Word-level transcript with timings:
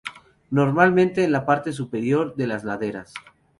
Normalmente 0.49 1.23
en 1.23 1.31
la 1.31 1.45
parte 1.45 1.71
superior 1.73 2.33
de 2.35 2.47
las 2.47 2.63
laderas. 2.63 3.13